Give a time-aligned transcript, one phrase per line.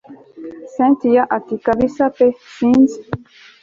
[0.73, 2.97] cyntia ati kabsa pe sinzi